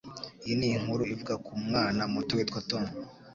Iyi 0.43 0.53
ni 0.59 0.67
inkuru 0.77 1.03
ivuga 1.13 1.33
ku 1.45 1.51
mwana 1.65 2.01
muto 2.13 2.33
witwa 2.37 2.59
Tom. 2.69 2.83